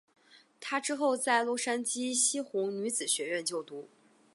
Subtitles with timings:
[0.59, 3.87] 她之后在洛杉矶西湖女子学院就读。